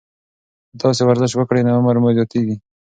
[0.69, 2.55] که تاسي ورزش وکړئ، نو عمر مو زیاتیږي.